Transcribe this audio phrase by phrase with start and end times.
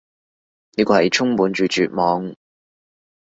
[0.77, 2.33] 呢個係充滿住絕望